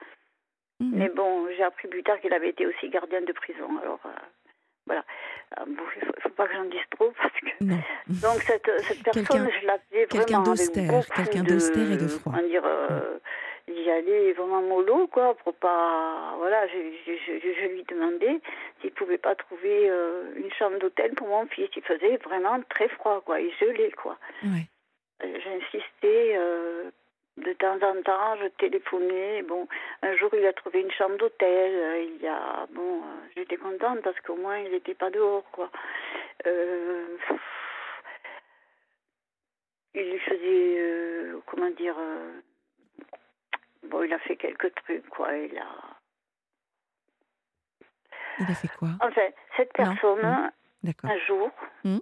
Mhm. 0.81 0.93
Mais 0.95 1.09
bon, 1.09 1.47
j'ai 1.57 1.63
appris 1.63 1.89
plus 1.89 2.03
tard 2.03 2.21
qu'il 2.21 2.33
avait 2.33 2.51
été 2.51 2.67
aussi 2.67 2.89
gardien 2.89 3.21
de 3.23 3.33
prison. 3.33 3.69
Alors, 3.83 4.01
euh, 4.07 4.11
voilà. 4.87 5.05
Euh, 5.59 5.65
bon, 5.67 5.83
il 5.97 6.01
ne 6.01 6.07
faut, 6.07 6.13
faut 6.23 6.29
pas 6.31 6.47
que 6.49 6.55
j'en 6.55 6.65
dise 6.65 6.81
trop 6.91 7.13
parce 7.17 7.33
que. 7.41 7.65
Non. 7.65 7.79
Donc, 8.09 8.43
cette, 8.43 8.71
cette 8.83 9.03
personne, 9.03 9.25
Quelqu'un- 9.25 9.51
je 9.61 9.67
l'appelais 9.67 10.07
quelqu'un 10.07 10.41
vraiment 10.43 10.53
avec 10.53 10.75
d'austère, 10.75 11.15
quelqu'un 11.15 11.43
d'austère 11.45 11.93
et 11.93 11.97
de 11.97 12.09
froid. 12.09 12.33
Dire 12.43 12.63
euh, 12.65 13.19
J'y 13.85 13.91
allais 13.91 14.33
vraiment 14.33 14.63
mollo, 14.63 15.07
quoi, 15.09 15.35
pour 15.35 15.55
pas. 15.55 16.35
Voilà, 16.39 16.67
je, 16.69 16.79
je, 17.07 17.13
je, 17.13 17.53
je 17.53 17.67
lui 17.67 17.85
demandais 17.85 18.41
s'il 18.81 18.93
pouvait 18.93 19.19
pas 19.19 19.35
trouver 19.35 19.91
euh, 19.91 20.33
une 20.37 20.51
chambre 20.53 20.79
d'hôtel 20.79 21.15
pour 21.15 21.29
mon 21.29 21.47
fils. 21.47 21.69
Il 21.77 21.83
faisait 21.83 22.17
vraiment 22.17 22.61
très 22.71 22.89
froid, 22.89 23.21
quoi. 23.21 23.41
Il 23.41 23.53
gelait, 23.61 23.93
quoi. 23.93 24.17
Ouais. 24.43 24.67
Euh, 25.23 25.39
J'insistais 25.45 26.33
euh, 26.37 26.91
de 27.37 27.53
temps 27.53 27.77
en 27.83 28.03
temps, 28.03 28.37
je 28.41 28.49
téléphonais. 28.57 29.43
Bon, 29.43 29.69
un 30.03 30.17
jour, 30.17 30.31
il 30.33 30.47
a 30.47 30.53
trouvé 30.55 30.81
une 30.81 30.93
chambre 30.93 31.17
d'hôtel. 31.19 32.07
Il 32.17 32.23
y 32.23 32.27
a, 32.29 32.67
bon, 32.71 33.03
j'étais 33.37 33.57
contente 33.59 34.01
parce 34.03 34.19
qu'au 34.21 34.37
moins, 34.37 34.59
il 34.59 34.71
n'était 34.71 34.95
pas 34.95 35.11
dehors, 35.11 35.45
quoi. 35.53 35.69
Euh, 36.47 37.05
il 39.95 40.11
lui 40.11 40.19
faisait, 40.21 40.77
euh, 40.79 41.39
comment 41.47 41.71
dire, 41.71 41.97
euh, 41.99 42.41
il 44.05 44.13
a 44.13 44.19
fait 44.21 44.37
quelques 44.37 44.75
trucs, 44.75 45.09
quoi. 45.09 45.37
Il 45.37 45.57
a, 45.59 45.67
Il 48.41 48.51
a 48.51 48.55
fait 48.55 48.69
quoi 48.69 48.89
enfin, 49.01 49.29
cette 49.57 49.73
personne, 49.73 50.23
non. 50.23 50.51
Un 51.05 51.19
jour, 51.27 51.51
Hmm. 51.85 51.99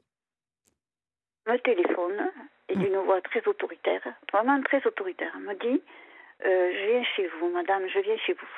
me 1.47 1.56
téléphone 1.59 2.30
et 2.68 2.76
Hmm. 2.76 2.80
d'une 2.82 2.97
voix 2.99 3.21
très 3.23 3.47
autoritaire, 3.47 4.02
vraiment 4.32 4.61
très 4.62 4.85
autoritaire, 4.87 5.37
me 5.38 5.54
dit 5.54 5.82
euh, 6.44 6.73
Je 6.73 6.87
viens 6.90 7.04
chez 7.16 7.28
vous, 7.38 7.49
madame, 7.50 7.87
je 7.88 7.99
viens 8.00 8.16
chez 8.18 8.32
vous. 8.32 8.49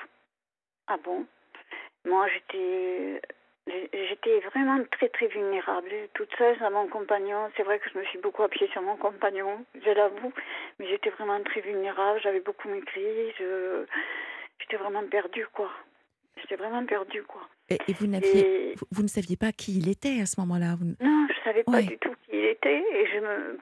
Ah 0.87 0.97
bon? 0.99 1.27
Moi, 2.07 2.29
j'étais. 2.29 3.21
J'étais 3.67 4.41
vraiment 4.41 4.79
très 4.93 5.09
très 5.09 5.27
vulnérable, 5.27 5.89
toute 6.13 6.29
seule 6.37 6.63
à 6.63 6.69
mon 6.71 6.87
compagnon. 6.87 7.51
C'est 7.57 7.63
vrai 7.63 7.79
que 7.79 7.89
je 7.91 7.99
me 7.99 8.05
suis 8.05 8.19
beaucoup 8.19 8.43
appuyée 8.43 8.71
sur 8.73 8.83
mon 8.83 8.97
compagnon, 8.97 9.65
je 9.75 9.91
l'avoue, 9.91 10.33
mais 10.79 10.87
j'étais 10.87 11.11
vraiment 11.11 11.41
très 11.43 11.63
vulnérable, 11.63 12.21
j'avais 12.23 12.41
beaucoup 12.41 12.69
maigri, 12.69 13.33
je... 13.39 13.87
j'étais 14.61 14.77
vraiment 14.77 15.07
perdue 15.07 15.47
quoi. 15.53 15.71
J'étais 16.37 16.57
vraiment 16.57 16.85
perdue 16.85 17.23
quoi. 17.23 17.43
Et, 17.71 17.79
et 17.89 17.95
vous, 17.95 18.07
n'aviez, 18.07 18.73
Et 18.73 18.75
vous, 18.75 18.87
vous 18.91 19.03
ne 19.03 19.09
saviez 19.09 19.37
pas 19.37 19.53
qui 19.53 19.79
il 19.79 19.89
était 19.89 20.21
à 20.21 20.27
ce 20.27 20.39
moment-là 20.41 20.77
vous... 20.79 20.95
non, 21.01 21.27
je 21.31 21.43
savais 21.43 21.65
pas 21.65 21.81
du 21.81 21.97
tout 21.97 22.15
qui 22.27 22.37
il 22.37 22.45
était 22.45 22.85
et 22.93 23.07
je 23.07 23.21
me, 23.21 23.59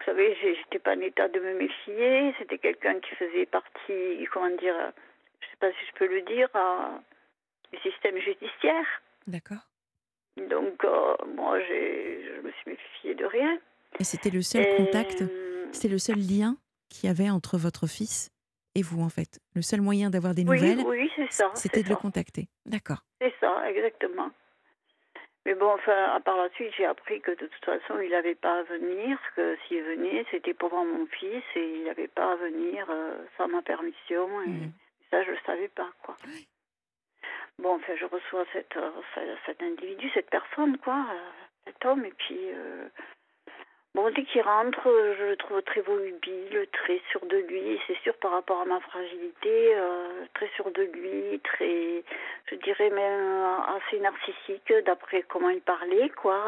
vous 0.00 0.06
savez, 0.06 0.36
j'étais 0.42 0.78
pas 0.78 0.96
en 0.96 1.00
état 1.00 1.28
de 1.28 1.40
me 1.40 1.54
méfier. 1.54 2.34
C'était 2.38 2.58
quelqu'un 2.58 2.98
qui 3.00 3.14
faisait 3.16 3.46
partie, 3.46 4.26
comment 4.32 4.48
dire, 4.56 4.74
je 5.40 5.46
sais 5.46 5.56
pas 5.60 5.70
si 5.70 5.86
je 5.88 5.98
peux 5.98 6.06
le 6.06 6.22
dire, 6.22 6.48
euh, 6.54 6.98
du 7.72 7.78
système 7.80 8.18
judiciaire. 8.18 8.86
D'accord. 9.26 9.68
Donc 10.48 10.84
euh, 10.84 11.14
moi, 11.34 11.58
j'ai, 11.60 12.24
je 12.36 12.40
me 12.40 12.50
suis 12.52 12.70
méfiée 12.70 13.14
de 13.14 13.24
rien. 13.24 13.58
Et 13.98 14.04
c'était 14.04 14.30
le 14.30 14.42
seul 14.42 14.62
Et, 14.62 14.76
contact, 14.76 15.22
euh, 15.22 15.66
c'était 15.72 15.88
le 15.88 15.98
seul 15.98 16.16
lien 16.16 16.56
qu'il 16.88 17.08
y 17.08 17.10
avait 17.10 17.30
entre 17.30 17.58
votre 17.58 17.86
fils 17.86 18.30
et 18.74 18.82
vous, 18.82 19.02
en 19.02 19.08
fait. 19.08 19.40
Le 19.54 19.62
seul 19.62 19.80
moyen 19.80 20.10
d'avoir 20.10 20.34
des 20.34 20.44
oui, 20.44 20.60
nouvelles, 20.60 20.86
oui, 20.86 21.10
c'est 21.16 21.30
ça. 21.32 21.50
c'était 21.54 21.78
c'est 21.78 21.84
de 21.84 21.88
le 21.90 21.96
contacter. 21.96 22.48
D'accord. 22.66 23.02
C'est 23.20 23.34
ça, 23.40 23.68
exactement. 23.70 24.30
Mais 25.46 25.54
bon, 25.54 25.72
enfin, 25.72 26.20
par 26.24 26.36
la 26.36 26.48
suite, 26.50 26.70
j'ai 26.76 26.84
appris 26.84 27.20
que 27.20 27.30
de 27.32 27.46
toute 27.46 27.64
façon, 27.64 27.98
il 28.00 28.10
n'avait 28.10 28.34
pas 28.34 28.60
à 28.60 28.62
venir, 28.64 29.18
que 29.34 29.56
s'il 29.66 29.82
venait, 29.82 30.24
c'était 30.30 30.54
pour 30.54 30.68
voir 30.68 30.84
mon 30.84 31.06
fils 31.06 31.42
et 31.56 31.78
il 31.78 31.84
n'avait 31.84 32.08
pas 32.08 32.32
à 32.32 32.36
venir 32.36 32.86
euh, 32.90 33.16
sans 33.36 33.48
ma 33.48 33.62
permission. 33.62 34.28
Et 34.42 34.48
Mhm. 34.48 34.72
ça, 35.10 35.22
je 35.24 35.30
ne 35.30 35.34
le 35.34 35.40
savais 35.46 35.68
pas, 35.68 35.90
quoi. 36.02 36.14
Bon, 37.60 37.74
enfin, 37.76 37.94
je 37.96 38.06
reçois 38.06 38.44
euh, 38.56 38.90
ce- 39.14 39.36
cet 39.46 39.62
individu, 39.62 40.10
cette 40.14 40.30
personne, 40.30 40.78
quoi, 40.78 41.04
euh, 41.12 41.30
cet 41.66 41.84
homme, 41.84 42.04
et 42.04 42.12
puis, 42.16 42.38
euh, 42.54 42.88
Bon, 43.92 44.08
dès 44.10 44.22
qu'il 44.22 44.40
rentre, 44.42 44.82
je 45.18 45.24
le 45.30 45.36
trouve 45.36 45.60
très 45.62 45.80
volubile, 45.80 46.64
très 46.72 47.00
sûr 47.10 47.26
de 47.26 47.38
lui. 47.38 47.76
C'est 47.88 47.98
sûr 48.04 48.14
par 48.18 48.30
rapport 48.30 48.60
à 48.60 48.64
ma 48.64 48.78
fragilité, 48.78 49.74
très 50.34 50.46
sûr 50.54 50.70
de 50.70 50.82
lui, 50.82 51.40
très, 51.40 52.04
je 52.46 52.54
dirais 52.54 52.88
même 52.90 53.44
assez 53.76 53.98
narcissique 53.98 54.72
d'après 54.86 55.22
comment 55.22 55.50
il 55.50 55.60
parlait, 55.60 56.08
quoi. 56.10 56.40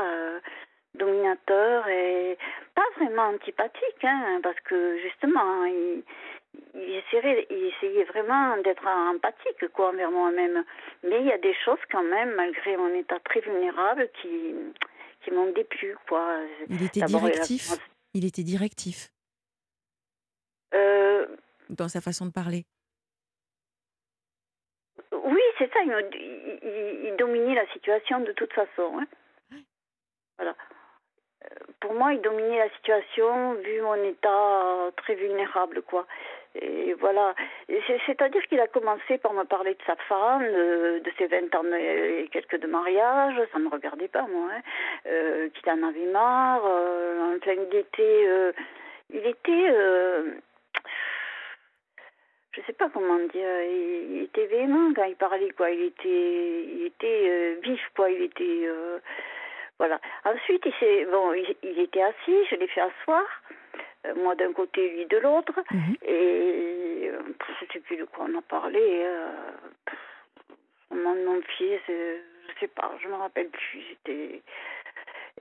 dominateur 0.95 1.88
et 1.88 2.38
pas 2.76 2.87
vraiment 2.97 3.28
antipathique, 3.35 4.04
hein, 4.04 4.38
parce 4.42 4.61
que 4.61 4.99
justement, 4.99 5.64
il, 5.64 6.04
il 6.75 6.94
essayait, 6.97 7.47
il 7.50 7.64
essayait 7.75 8.04
vraiment 8.04 8.56
d'être 8.59 8.87
empathique, 8.87 9.68
quoi, 9.73 9.88
envers 9.90 10.11
moi-même. 10.11 10.64
Mais 11.02 11.21
il 11.21 11.26
y 11.26 11.32
a 11.32 11.38
des 11.38 11.54
choses 11.64 11.78
quand 11.90 12.02
même, 12.02 12.35
malgré 12.35 12.76
mon 12.76 12.92
état 12.94 13.18
très 13.21 13.40
vulnérable, 13.40 14.09
qui 14.21 14.54
qui 15.25 15.30
m'ont 15.30 15.52
déplu, 15.52 15.97
quoi. 16.09 16.40
Il 16.68 16.82
était 16.85 17.02
directif. 17.02 17.71
Il 18.12 18.25
était 18.26 18.42
directif 18.42 19.09
Euh, 20.75 21.26
dans 21.71 21.88
sa 21.88 22.00
façon 22.00 22.26
de 22.26 22.32
parler. 22.32 22.64
oui, 25.12 25.40
c'est 25.59 25.73
ça. 25.73 25.80
Il, 25.85 25.90
me- 25.90 26.16
il- 26.16 26.59
il- 26.62 27.04
il 27.09 27.16
dominait 27.16 27.54
la 27.54 27.66
situation 27.73 28.21
de 28.21 28.32
toute 28.32 28.52
façon. 28.52 28.99
hein. 28.99 29.59
Voilà. 30.38 30.56
Euh, 31.44 31.49
Pour 31.80 31.94
moi, 31.94 32.12
il 32.14 32.21
dominait 32.21 32.59
la 32.59 32.71
situation 32.76 33.54
vu 33.54 33.80
mon 33.82 33.94
état 34.04 34.90
très 34.97 35.14
vulnérable, 35.14 35.82
quoi. 35.82 36.06
Et 36.54 36.92
voilà. 36.94 37.35
C'est-à-dire 38.06 38.42
qu'il 38.47 38.61
a 38.61 38.66
commencé 38.66 39.18
par 39.18 39.32
me 39.32 39.44
parler 39.44 39.75
de 39.75 39.82
sa 39.87 39.97
femme, 39.97 40.42
de, 40.44 41.11
ses 41.16 41.26
20 41.26 41.54
ans 41.54 41.64
et 41.75 42.28
quelques 42.30 42.61
de 42.61 42.66
mariage. 42.66 43.35
Ça 43.52 43.59
ne 43.59 43.64
me 43.64 43.71
regardait 43.71 44.09
pas, 44.09 44.26
moi. 44.28 44.50
hein. 44.54 44.61
Euh, 45.06 45.49
qu'il 45.50 45.71
en 45.71 45.82
avait 45.82 46.11
marre. 46.12 46.62
euh, 46.66 47.37
enfin, 47.38 47.52
il 47.52 47.76
était... 47.76 48.25
euh, 48.26 48.52
il 49.11 49.26
était... 49.26 49.68
euh, 49.71 50.35
je 52.54 52.61
sais 52.66 52.75
pas 52.75 52.90
comment 52.90 53.16
dire, 53.18 53.62
il, 53.62 54.16
il 54.16 54.23
était 54.25 54.47
véhément 54.47 54.92
quand 54.94 55.04
il 55.04 55.16
parlait, 55.16 55.50
quoi. 55.52 55.71
Il 55.71 55.85
était, 55.85 56.64
il 56.64 56.85
était 56.87 57.54
vif, 57.62 57.80
quoi. 57.97 58.11
Il 58.11 58.23
était, 58.23 58.68
voilà. 59.78 59.99
Ensuite, 60.26 60.66
il 60.66 61.06
bon, 61.11 61.32
il, 61.32 61.56
il 61.62 61.78
était 61.80 62.02
assis, 62.02 62.44
je 62.50 62.56
l'ai 62.56 62.66
fait 62.66 62.82
asseoir, 62.82 63.25
moi 64.16 64.35
d'un 64.35 64.52
côté, 64.52 64.88
lui 64.90 65.06
de 65.06 65.16
l'autre, 65.18 65.52
Mhm. 65.71 65.97
et 66.02 67.09
euh, 67.11 67.23
je 67.61 67.73
sais 67.73 67.80
plus 67.80 67.97
de 67.97 68.04
quoi 68.04 68.26
on 68.28 68.38
a 68.38 68.42
parlé. 68.42 68.80
Euh, 68.82 69.28
on 70.90 70.97
m'a 70.97 71.14
mon 71.14 71.40
fils, 71.42 71.80
euh, 71.88 72.18
je 72.49 72.61
sais 72.61 72.68
pas, 72.68 72.92
je 73.02 73.09
me 73.09 73.14
rappelle 73.14 73.49
plus. 73.49 73.80
J'étais, 73.88 74.42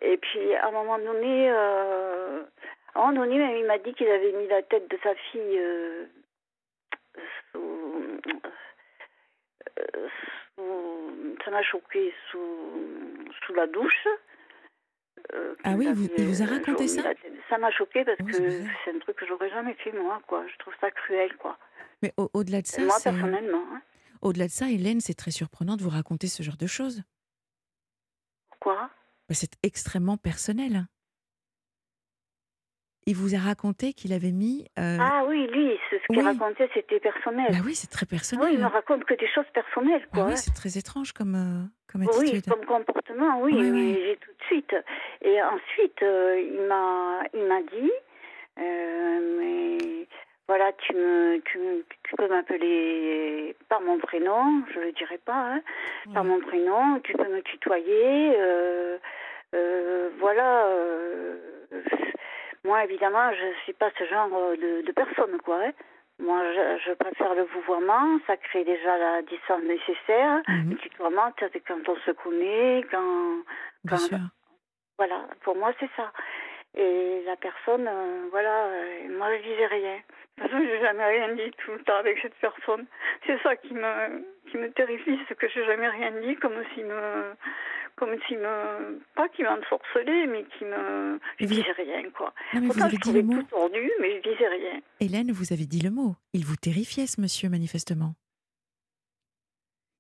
et 0.02 0.18
puis 0.18 0.54
à 0.56 0.68
un 0.68 0.72
moment 0.72 0.98
donné, 1.00 1.50
euh, 1.52 2.44
à 2.96 3.00
un 3.00 3.12
moment 3.12 3.26
donné, 3.26 3.38
même, 3.38 3.58
il 3.58 3.66
m'a 3.66 3.78
dit 3.80 3.94
qu'il 3.94 4.08
avait 4.10 4.32
mis 4.34 4.48
la 4.48 4.62
tête 4.64 4.90
de 4.90 4.98
sa 5.04 5.14
fille. 5.16 5.58
euh, 5.60 6.06
sous, 7.52 8.18
euh, 9.80 10.08
sous- 10.56 11.36
ça 11.44 11.52
m'a 11.52 11.62
choqué 11.64 12.14
sous, 12.30 13.28
sous 13.46 13.54
la 13.54 13.68
douche. 13.68 14.08
Euh, 15.34 15.56
Ah 15.64 15.74
oui, 15.78 15.88
vous- 15.94 16.08
il 16.18 16.26
vous 16.26 16.42
a 16.42 16.46
euh, 16.46 16.50
raconté 16.58 16.88
ça? 16.88 17.04
Ça 17.52 17.58
m'a 17.58 17.70
choqué 17.72 18.06
parce 18.06 18.18
Oui, 18.22 18.32
que 18.32 18.64
c'est 18.86 18.96
un 18.96 19.00
truc 19.00 19.18
que 19.18 19.28
j'aurais 19.28 19.50
jamais 19.50 19.74
fait 19.76 19.92
moi, 19.92 20.22
quoi. 20.26 20.48
Je 20.48 20.58
trouve 20.58 20.74
ça 20.80 20.90
cruel, 20.90 21.36
quoi. 21.36 21.60
Mais 22.02 22.14
au- 22.16 22.30
au-delà 22.34 22.62
de 22.62 22.68
ça, 22.68 22.82
moi, 22.82 22.98
c'est- 22.98 23.12
personnellement, 23.12 23.64
hein. 23.74 23.82
au-delà 24.22 24.48
de 24.48 24.52
ça, 24.52 24.70
Hélène, 24.70 25.02
c'est 25.02 25.14
très 25.16 25.32
surprenant 25.32 25.76
de 25.76 25.84
vous 25.84 25.90
raconter 25.90 26.28
ce 26.28 26.42
genre 26.44 26.56
de 26.58 26.66
choses. 26.66 27.04
Quoi? 28.62 28.90
Bah, 29.28 29.36
C'est 29.36 29.52
extrêmement 29.64 30.16
personnel. 30.18 30.88
Il 33.08 33.16
vous 33.16 33.34
a 33.34 33.40
raconté 33.40 33.94
qu'il 33.94 34.14
avait 34.14 34.32
mis. 34.32 34.68
euh, 34.78 34.98
Ah 35.02 35.24
oui, 35.28 35.48
lui, 35.48 35.72
ce, 35.90 35.96
ce 35.98 36.08
qu'il 36.14 36.20
oui. 36.20 36.24
racontait, 36.24 36.70
c'était 36.74 37.00
personnel. 37.00 37.48
Bah 37.50 37.58
oui, 37.66 37.74
c'est 37.74 37.90
très 37.90 38.06
oui, 38.06 38.10
personnel. 38.12 38.50
il 38.54 38.60
me 38.60 38.68
raconte 38.68 39.06
que 39.06 39.16
des 39.16 39.28
choses 39.28 39.48
personnelles, 39.54 40.04
Ah 40.12 40.16
quoi. 40.16 40.26
oui, 40.26 40.34
hein. 40.34 40.36
c'est 40.36 40.54
très 40.54 40.78
étrange 40.78 41.12
comme, 41.14 41.34
euh, 41.36 41.66
comme 41.92 42.02
Oui, 42.04 42.30
attitude. 42.30 42.46
comme 42.54 42.64
comportement, 42.66 43.42
oui, 43.42 43.54
oui, 43.58 43.98
j'ai 44.06 44.18
tout 44.18 44.32
de 44.32 44.44
suite. 44.46 44.76
Et 45.24 45.42
ensuite, 45.42 46.02
euh, 46.04 46.40
il 46.40 46.62
m'a, 46.68 47.24
il 47.34 47.44
m'a 47.48 47.62
dit, 47.62 47.92
euh, 48.60 49.38
mais 49.40 50.08
voilà, 50.48 50.72
tu 50.74 50.94
me, 50.94 51.40
tu, 51.46 51.58
me- 51.58 51.84
tu 52.04 52.16
peux 52.16 52.28
m'appeler 52.28 53.56
par 53.68 53.82
mon 53.82 53.98
prénom, 53.98 54.64
je 54.76 54.80
le 54.80 54.92
dirai 54.92 55.18
pas, 55.26 55.54
hein, 55.56 55.62
par 56.14 56.24
mon 56.24 56.40
prénom, 56.40 57.00
tu 57.04 57.14
peux 57.14 57.28
me 57.34 57.42
tutoyer, 57.42 58.36
voilà. 60.20 60.66
Moi, 62.66 62.84
évidemment, 62.84 63.32
je 63.34 63.54
suis 63.64 63.74
pas 63.74 63.90
ce 63.98 64.04
genre 64.06 64.30
de, 64.30 64.82
de 64.86 64.92
personne, 64.92 65.38
quoi. 65.44 65.58
hein. 65.66 65.72
Moi, 66.20 66.40
je, 66.54 66.78
je 66.86 66.94
préfère 66.94 67.34
le 67.34 67.44
vouvoiement, 67.44 68.20
ça 68.28 68.38
crée 68.38 68.64
déjà 68.64 68.98
la 68.98 69.22
distance 69.24 69.64
nécessaire. 69.64 70.42
Mhm, 70.48 70.72
Le 70.72 70.76
tutoiement, 70.78 71.34
c'est 71.40 71.60
quand 71.68 71.88
on 71.90 71.96
se 71.96 72.12
connaît, 72.12 72.86
quand, 72.92 73.38
bien 73.84 73.98
quand- 73.98 73.98
sûr. 73.98 74.18
voilà, 74.98 75.22
pour 75.44 75.56
moi 75.56 75.72
c'est 75.80 75.90
ça. 75.98 76.12
Et 76.76 77.24
la 77.26 77.36
personne, 77.38 77.88
euh, 77.88 78.28
voilà, 78.30 78.66
euh, 78.66 79.18
moi 79.18 79.36
je 79.36 79.42
disais 79.42 79.66
rien. 79.66 79.96
De 80.38 80.44
toute 80.44 80.52
façon, 80.52 80.64
j'ai 80.64 80.80
jamais 80.80 81.04
rien 81.06 81.34
dit 81.34 81.52
tout 81.58 81.72
le 81.72 81.84
temps 81.84 81.98
avec 81.98 82.20
cette 82.22 82.36
personne. 82.36 82.86
C'est 83.26 83.42
ça 83.42 83.56
qui 83.56 83.74
me, 83.74 84.24
qui 84.50 84.58
me 84.58 84.72
terrifie, 84.72 85.20
c'est 85.28 85.36
que 85.38 85.48
j'ai 85.50 85.66
jamais 85.66 85.90
rien 85.90 86.12
dit, 86.12 86.36
comme 86.38 86.64
s'il 86.74 86.86
me, 86.86 87.34
comme 88.02 88.18
s'il 88.28 88.40
me, 88.40 89.00
pas 89.14 89.30
qu'il 89.30 89.46
m'ensorcelait, 89.46 90.26
mais 90.26 90.44
qui 90.58 90.66
me, 90.66 91.20
je 91.40 91.46
vous- 91.46 91.54
disais 91.54 91.72
rien 91.74 92.10
quoi. 92.10 92.34
Non, 92.54 92.62
mais 92.62 92.62
vous 92.62 92.68
Pourtant, 92.74 92.86
avez 92.86 92.96
je 92.96 93.02
dit 93.02 93.12
le 93.14 93.20
trouvais 93.20 93.36
mot. 93.36 93.42
tout 93.44 93.48
tordu, 93.50 93.92
mais 94.02 94.18
je 94.18 94.30
disais 94.32 94.48
rien. 94.48 94.82
Hélène, 95.00 95.32
vous 95.32 95.54
avez 95.54 95.66
dit 95.68 95.82
le 95.82 95.92
mot. 95.92 96.16
Il 96.34 96.44
vous 96.44 96.56
terrifiait, 96.56 97.06
ce 97.06 97.22
monsieur, 97.22 97.48
manifestement. 97.50 98.16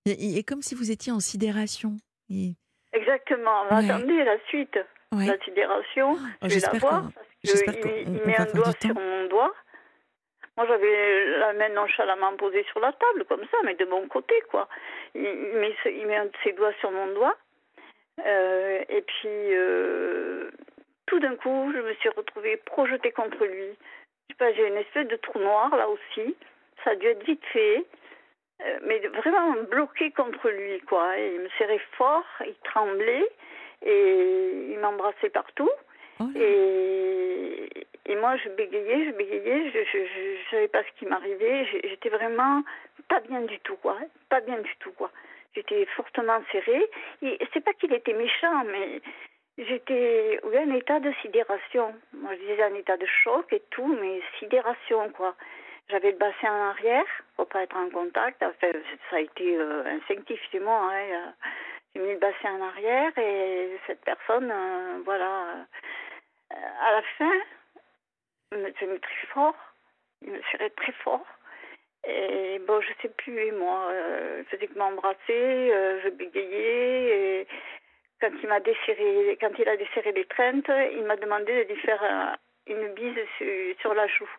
Il 0.08 0.36
est 0.36 0.44
comme 0.44 0.64
si 0.64 0.74
vous 0.74 0.90
étiez 0.90 1.12
en 1.12 1.20
sidération. 1.20 1.98
Et- 2.32 2.56
Exactement. 2.94 3.66
Mais 3.70 3.78
Ouais. 3.78 3.92
Attendez 3.92 4.24
la 4.24 4.40
suite, 4.48 4.80
Ouais. 5.12 5.28
la 5.28 5.38
sidération. 5.46 6.14
Oh, 6.14 6.48
je 6.50 6.56
vais 6.56 6.60
la 6.74 6.80
voir 6.80 7.12
parce 7.14 7.62
qu'il 7.62 7.92
il 8.08 8.22
on 8.24 8.28
met 8.28 8.36
un 8.40 8.46
doigt 8.46 8.72
sur 8.82 8.96
mon 8.96 9.28
doigt. 9.28 9.54
Moi, 10.58 10.66
j'avais 10.68 11.38
la 11.38 11.54
main 11.54 11.70
nonchalamment 11.70 12.36
posée 12.38 12.66
sur 12.72 12.80
la 12.80 12.92
table, 12.94 13.26
comme 13.26 13.42
ça, 13.52 13.58
mais 13.64 13.76
de 13.76 13.86
mon 13.86 14.08
côté, 14.08 14.34
quoi. 14.50 14.68
Il, 15.16 15.22
met, 15.22 15.74
il 15.86 16.06
met 16.08 16.18
un 16.18 16.26
de 16.26 16.32
ses 16.44 16.54
doigts 16.54 16.74
sur 16.80 16.92
mon 16.92 17.14
doigt. 17.14 17.38
Euh, 18.20 18.84
et 18.90 19.02
puis, 19.02 19.30
euh, 19.30 20.52
tout 21.06 21.20
d'un 21.20 21.36
coup, 21.36 21.72
je 21.74 21.80
me 21.80 21.94
suis 21.96 22.10
retrouvée 22.10 22.58
projetée 22.58 23.12
contre 23.12 23.46
lui. 23.46 23.70
Je 24.30 24.34
sais 24.34 24.38
pas, 24.38 24.54
j'ai 24.54 24.68
une 24.68 24.78
espèce 24.78 25.08
de 25.08 25.16
trou 25.16 25.40
noir, 25.40 25.76
là 25.76 25.88
aussi. 25.90 26.36
Ça 26.84 26.92
a 26.92 26.96
dû 26.96 27.08
être 27.08 27.24
vite 27.26 27.44
fait. 27.54 27.86
Euh, 28.64 28.80
mais 28.84 29.00
vraiment 29.00 29.54
bloqué 29.70 30.12
contre 30.12 30.50
lui, 30.50 30.80
quoi. 30.82 31.18
Et 31.18 31.34
il 31.36 31.42
me 31.42 31.50
serrait 31.58 31.82
fort, 31.98 32.26
il 32.46 32.56
tremblait, 32.64 33.28
et 33.84 34.68
il 34.70 34.80
m'embrassait 34.80 35.30
partout. 35.30 35.72
Oh. 36.20 36.26
Et, 36.36 37.70
et 38.06 38.16
moi, 38.16 38.36
je 38.38 38.50
bégayais, 38.50 39.06
je 39.06 39.12
bégayais, 39.12 39.72
je 39.72 39.80
je 39.84 40.52
savais 40.52 40.68
pas 40.68 40.84
ce 40.84 41.00
qui 41.00 41.06
m'arrivait. 41.08 41.66
J'étais 41.84 42.10
vraiment 42.10 42.62
pas 43.08 43.20
bien 43.22 43.42
du 43.42 43.60
tout, 43.62 43.78
quoi. 43.78 43.98
Pas 44.30 44.42
bien 44.42 44.60
du 44.60 44.76
tout, 44.80 44.92
quoi. 44.92 45.10
J'étais 45.56 45.86
fortement 45.98 46.42
serrée. 46.52 46.90
Et 47.22 47.38
C'est 47.54 47.64
pas 47.64 47.74
qu'il 47.74 47.94
était 47.94 48.14
méchant, 48.14 48.64
mais 48.66 49.02
j'étais 49.58 50.40
oui, 50.44 50.58
en 50.58 50.74
état 50.76 51.00
de 51.00 51.12
sidération. 51.22 51.94
Moi, 52.14 52.34
je 52.36 52.40
disais 52.42 52.64
en 52.64 52.76
état 52.76 52.98
de 52.98 53.06
choc 53.06 53.52
et 53.52 53.62
tout, 53.72 53.88
mais 54.02 54.22
sidération, 54.40 55.10
quoi. 55.12 55.36
J'avais 55.90 56.12
le 56.12 56.18
bassin 56.18 56.50
en 56.50 56.70
arrière 56.70 57.06
pour 57.36 57.48
pas 57.50 57.64
être 57.64 57.76
en 57.76 57.90
contact. 57.90 58.42
Enfin, 58.44 58.72
ça 59.10 59.18
a 59.18 59.20
été 59.20 59.58
euh, 59.58 59.84
instinctif 59.86 60.40
chez 60.52 60.60
moi. 60.60 60.90
hein. 60.94 61.04
Euh, 61.12 61.32
J'ai 61.94 62.02
mis 62.02 62.14
le 62.14 62.20
bassin 62.20 62.54
en 62.54 62.62
arrière 62.70 63.12
et 63.18 63.78
cette 63.88 64.02
personne, 64.06 64.50
euh, 64.50 65.02
voilà, 65.04 65.66
euh, 66.54 66.56
à 66.82 66.92
la 66.94 67.02
fin, 67.18 67.32
me 68.54 68.70
tenait 68.72 69.00
très 69.00 69.28
fort. 69.34 69.56
Il 70.22 70.32
me 70.32 70.42
serrait 70.52 70.70
très 70.70 70.94
fort. 71.04 71.26
Et 72.08 72.60
bon, 72.68 72.82
je 72.82 72.90
sais 73.02 73.10
plus, 73.10 73.52
moi, 73.52 73.90
euh, 73.92 74.42
il 74.42 74.46
faisait 74.46 74.68
que 74.68 74.78
m'embrasser, 74.78 75.20
euh, 75.30 76.02
je 76.04 76.10
bégayais. 76.10 77.42
Et 77.42 77.48
quand 78.20 78.32
il 78.42 78.50
m'a 78.50 78.60
desserré, 78.60 79.38
quand 79.40 79.52
il 79.60 79.68
a 79.70 79.78
desserré 79.78 80.12
l'étreinte, 80.12 80.70
il 80.94 81.04
m'a 81.04 81.16
demandé 81.16 81.66
de 81.66 81.74
lui 81.74 81.80
faire 81.82 82.38
une 82.68 82.94
bise 82.94 83.20
sur, 83.38 83.48
sur 83.82 83.94
la 83.94 84.08
joue. 84.08 84.30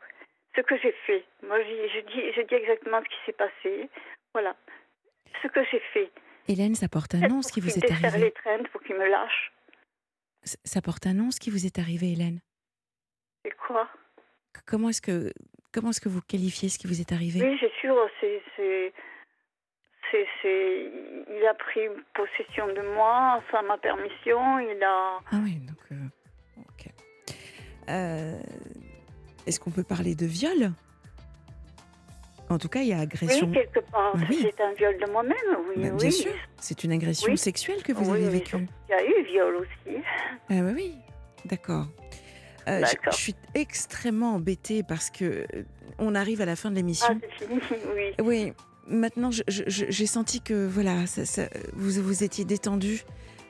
Ce 0.57 0.61
que 0.61 0.76
j'ai 0.78 0.92
fait. 1.07 1.25
Moi, 1.42 1.62
je, 1.62 1.88
je 1.95 2.00
dis, 2.00 2.33
je 2.37 2.42
dis 2.42 2.54
exactement 2.54 3.00
ce 3.00 3.09
qui 3.09 3.25
s'est 3.26 3.33
passé. 3.33 3.88
Voilà. 4.35 4.54
Ce 5.40 5.49
que 5.49 5.64
j'ai 5.71 5.81
fait. 5.92 6.11
Hélène, 6.49 6.75
ça 6.75 6.88
porte 6.88 7.14
un 7.14 7.28
nom, 7.28 7.42
ce 7.42 7.52
qui 7.52 7.61
vous 7.61 7.71
est 7.71 7.90
arrivé. 7.90 8.26
l'étreinte 8.26 8.69
pour 8.69 8.83
qu'il 8.83 8.97
me 8.97 9.09
lâche. 9.09 9.52
Ça 10.42 10.83
porte 10.83 11.07
un 11.07 11.14
nom, 11.14 11.31
ce 11.31 11.38
qui 11.38 11.50
vous 11.50 11.64
est 11.66 11.78
arrivé, 11.78 12.12
Hélène? 12.12 12.40
C'est 13.45 13.57
quoi? 13.57 13.88
Comment 14.66 14.88
est-ce 14.90 15.00
que, 15.00 15.33
comment 15.72 15.90
est-ce 15.90 16.00
que 16.00 16.08
vous 16.08 16.20
qualifiez 16.22 16.68
ce 16.68 16.78
qui 16.78 16.86
vous 16.86 17.00
est 17.00 17.12
arrivé? 17.12 17.40
Oui, 17.42 17.56
c'est 17.60 17.72
sûr, 17.80 17.94
c'est, 18.20 18.42
c'est, 18.56 18.92
c'est, 20.10 20.26
c'est, 20.42 20.90
il 21.28 21.46
a 21.46 21.54
pris 21.54 21.80
possession 22.14 22.66
de 22.68 22.82
moi 22.94 23.42
sans 23.50 23.62
ma 23.62 23.78
permission, 23.78 24.58
il 24.58 24.82
a, 24.82 25.18
Ah 25.32 25.40
oui, 25.42 25.56
donc. 25.56 25.78
euh, 25.92 25.96
ok. 26.58 26.86
Euh, 27.88 28.40
Est-ce 29.46 29.58
qu'on 29.58 29.70
peut 29.70 29.84
parler 29.84 30.14
de 30.14 30.26
viol? 30.26 30.72
En 32.50 32.58
tout 32.58 32.68
cas, 32.68 32.80
il 32.80 32.88
y 32.88 32.92
a 32.92 32.98
agression. 32.98 33.46
Oui, 33.46 33.54
quelque 33.54 33.80
part. 33.90 34.14
Oui. 34.28 34.38
C'est 34.42 34.60
un 34.62 34.72
viol 34.74 34.98
de 34.98 35.10
moi-même, 35.10 35.34
oui. 35.70 35.82
Bah, 35.82 35.88
oui. 35.92 35.96
bien 35.96 36.10
sûr, 36.10 36.32
c'est 36.58 36.84
une 36.84 36.92
agression 36.92 37.30
Oui. 37.32 37.38
sexuelle 37.38 37.82
que 37.82 37.92
vous 37.94 38.10
avez 38.10 38.26
oui, 38.26 38.32
vécue. 38.40 38.66
Il 38.88 38.92
y 38.92 38.94
a 38.94 39.04
eu 39.04 39.22
viol 39.24 39.56
aussi. 39.56 39.96
Ah 40.50 40.54
oui, 40.60 40.72
oui, 40.74 40.94
d'accord. 41.46 41.86
Euh, 42.69 42.83
je- 42.85 43.11
je 43.11 43.16
suis 43.16 43.35
extrêmement 43.54 44.35
embêtée 44.35 44.83
parce 44.83 45.11
que 45.11 45.25
euh, 45.25 45.62
on 45.99 46.14
arrive 46.14 46.40
à 46.40 46.45
la 46.47 46.57
fin 46.57 46.71
de 46.71 46.75
Ah, 46.76 46.78
l'émission. 46.78 47.21
c'est 47.38 47.47
fini, 47.47 47.61
oui. 47.95 48.12
Oui, 48.23 48.52
maintenant 48.87 49.31
j'ai 49.33 50.07
senti 50.07 50.40
que 50.40 50.66
voilà, 50.66 51.07
ça- 51.07 51.25
ça- 51.25 51.49
vous 51.73 52.02
vous 52.02 52.23
étiez 52.25 52.45
détendu, 52.45 53.02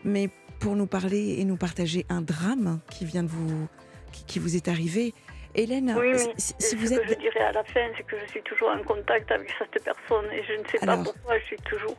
mais 0.05 0.29
pour 0.61 0.77
nous 0.77 0.87
parler 0.87 1.37
et 1.39 1.45
nous 1.45 1.57
partager 1.57 2.07
un 2.09 2.23
drame 2.23 2.81
qui 2.91 3.05
vient 3.05 3.23
de 3.23 3.29
vous, 3.29 3.69
qui, 4.13 4.25
qui 4.25 4.39
vous 4.39 4.57
est 4.57 4.69
arrivé. 4.69 5.13
Hélène, 5.55 5.95
Oui, 5.99 6.13
oui. 6.15 6.19
si, 6.39 6.55
si 6.59 6.71
ce 6.71 6.77
vous 6.77 6.89
que 6.89 6.95
êtes, 6.95 7.09
je 7.11 7.15
dirais 7.21 7.41
à 7.41 7.53
la 7.53 7.63
fin, 7.65 7.87
c'est 7.97 8.05
que 8.05 8.17
je 8.25 8.31
suis 8.31 8.43
toujours 8.43 8.71
en 8.71 8.83
contact 8.85 9.31
avec 9.31 9.51
cette 9.59 9.85
personne 9.85 10.25
et 10.33 10.43
je 10.45 10.55
ne 10.63 10.67
sais 10.67 10.79
Alors. 10.81 11.05
pas 11.05 11.13
pourquoi 11.13 11.39
je 11.41 11.45
suis 11.45 11.57
toujours. 11.59 11.97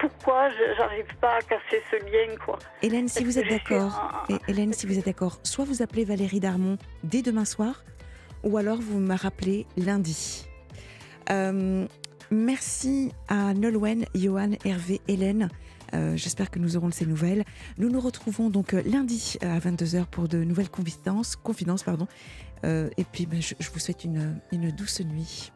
Pourquoi 0.00 0.50
je 0.50 0.78
n'arrive 0.78 1.16
pas 1.20 1.36
à 1.36 1.40
casser 1.42 1.82
ce 1.90 1.96
lien, 1.96 2.36
quoi? 2.44 2.58
Hélène, 2.82 3.08
si 3.08 3.24
vous 3.24 3.38
êtes 3.38 3.48
d'accord, 3.48 4.24
un- 4.28 4.38
Hélène, 4.48 4.72
si 4.72 4.86
vous 4.86 4.98
êtes 4.98 5.06
d'accord, 5.06 5.38
soit 5.42 5.64
vous 5.64 5.82
appelez 5.82 6.04
Valérie 6.04 6.40
Darmon 6.40 6.78
dès 7.02 7.22
demain 7.22 7.44
soir, 7.44 7.84
ou 8.42 8.56
alors 8.58 8.78
vous 8.80 8.98
me 8.98 9.14
rappelez 9.16 9.66
lundi. 9.76 10.46
Euh, 11.30 11.86
merci 12.30 13.12
à 13.28 13.54
Nolwenn, 13.54 14.04
Johan, 14.14 14.50
Hervé, 14.64 15.00
Hélène. 15.08 15.48
Euh, 15.94 16.16
J'espère 16.16 16.50
que 16.50 16.58
nous 16.58 16.76
aurons 16.76 16.88
de 16.88 16.94
ces 16.94 17.06
nouvelles. 17.06 17.44
Nous 17.78 17.88
nous 17.88 18.00
retrouvons 18.00 18.50
donc 18.50 18.74
euh, 18.74 18.82
lundi 18.84 19.36
à 19.42 19.58
22h 19.60 20.06
pour 20.06 20.28
de 20.28 20.38
nouvelles 20.42 20.70
confidences. 20.70 21.36
confidences 21.36 21.82
pardon. 21.84 22.08
Euh, 22.64 22.88
et 22.96 23.04
puis, 23.04 23.26
ben, 23.26 23.40
je, 23.40 23.54
je 23.60 23.70
vous 23.70 23.78
souhaite 23.78 24.04
une, 24.04 24.40
une 24.50 24.70
douce 24.70 25.00
nuit. 25.02 25.52